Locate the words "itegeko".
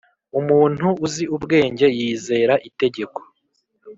2.69-3.19